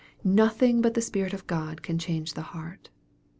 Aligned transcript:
Nothing 0.23 0.81
but 0.81 0.95
the 0.95 0.99
Spirit 1.01 1.31
of 1.31 1.45
God 1.45 1.83
can 1.83 1.99
change 1.99 2.33
the 2.33 2.41
heart. 2.57 2.89